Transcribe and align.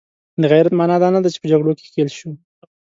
د 0.41 0.43
غیرت 0.51 0.73
معنا 0.79 0.95
دا 1.03 1.09
نه 1.15 1.19
ده 1.23 1.29
چې 1.33 1.39
په 1.41 1.47
جګړو 1.51 1.71
کې 1.77 1.87
ښکیل 1.87 2.09
شو. 2.17 2.29